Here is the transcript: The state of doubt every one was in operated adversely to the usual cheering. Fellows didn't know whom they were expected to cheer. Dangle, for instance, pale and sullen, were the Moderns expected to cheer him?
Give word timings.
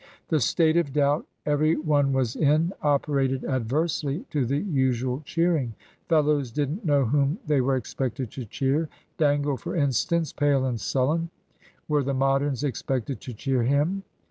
The 0.29 0.39
state 0.39 0.77
of 0.77 0.91
doubt 0.93 1.27
every 1.45 1.75
one 1.75 2.11
was 2.11 2.35
in 2.35 2.73
operated 2.81 3.45
adversely 3.45 4.25
to 4.31 4.47
the 4.47 4.57
usual 4.57 5.21
cheering. 5.27 5.75
Fellows 6.09 6.49
didn't 6.51 6.83
know 6.83 7.05
whom 7.05 7.37
they 7.45 7.61
were 7.61 7.75
expected 7.75 8.31
to 8.31 8.45
cheer. 8.45 8.89
Dangle, 9.19 9.57
for 9.57 9.75
instance, 9.75 10.33
pale 10.33 10.65
and 10.65 10.81
sullen, 10.81 11.29
were 11.87 12.01
the 12.01 12.15
Moderns 12.15 12.63
expected 12.63 13.21
to 13.21 13.33
cheer 13.35 13.61
him? 13.61 14.01